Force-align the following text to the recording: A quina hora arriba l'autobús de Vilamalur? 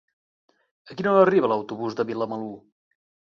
A 0.93 0.97
quina 1.01 1.11
hora 1.11 1.25
arriba 1.25 1.51
l'autobús 1.51 1.99
de 2.01 2.07
Vilamalur? 2.13 2.51